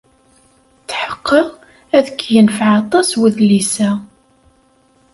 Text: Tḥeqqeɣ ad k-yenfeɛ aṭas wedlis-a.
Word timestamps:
Tḥeqqeɣ 0.89 1.47
ad 1.97 2.07
k-yenfeɛ 2.11 2.69
aṭas 2.81 3.09
wedlis-a. 3.19 3.91